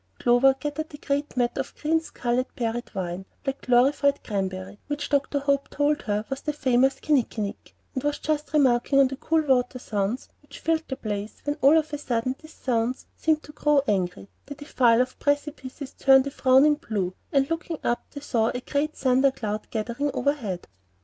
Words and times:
Clover 0.17 0.55
gathered 0.59 0.91
a 0.95 0.97
great 0.97 1.37
mat 1.37 1.59
of 1.59 1.75
green 1.79 1.99
scarlet 1.99 2.47
berried 2.55 2.89
vine 2.89 3.27
like 3.45 3.61
glorified 3.61 4.23
cranberry, 4.23 4.79
which 4.87 5.09
Dr. 5.09 5.37
Hope 5.37 5.69
told 5.69 6.01
her 6.01 6.25
was 6.27 6.41
the 6.41 6.53
famous 6.53 6.95
kinnikinnick, 6.99 7.75
and 7.93 8.03
was 8.03 8.17
just 8.17 8.51
remarking 8.51 8.97
on 8.99 9.09
the 9.09 9.15
cool 9.15 9.43
water 9.43 9.77
sounds 9.77 10.29
which 10.41 10.57
filled 10.57 10.87
the 10.87 10.95
place, 10.95 11.43
when 11.45 11.59
all 11.61 11.77
of 11.77 11.93
a 11.93 11.99
sudden 11.99 12.35
these 12.41 12.51
sounds 12.51 13.05
seemed 13.15 13.43
to 13.43 13.51
grow 13.51 13.83
angry, 13.87 14.27
the 14.47 14.55
defile 14.55 15.01
of 15.01 15.19
precipices 15.19 15.93
turned 15.93 16.25
a 16.25 16.31
frowning 16.31 16.77
blue, 16.77 17.13
and 17.31 17.51
looking 17.51 17.77
up 17.83 18.03
they 18.09 18.21
saw 18.21 18.47
a 18.55 18.61
great 18.61 18.95
thunder 18.95 19.29
cloud 19.29 19.67
gathering 19.69 20.09
overhead. 20.15 20.67